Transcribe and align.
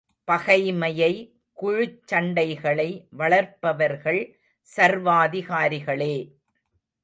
பகைமையை, 0.27 1.11
குழுச் 1.57 1.99
சண்டைகளை 2.07 2.87
வளர்ப்பவர்கள் 3.17 4.21
சர்வாதிகாரிகளே! 4.69 6.15